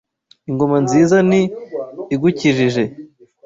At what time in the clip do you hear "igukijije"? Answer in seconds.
2.13-2.83